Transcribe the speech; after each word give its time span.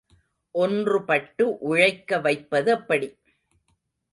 ஒன்றுபட்டு 0.55 1.43
உழைக்க 1.59 2.19
வைப்பதெப்படி? 2.19 3.09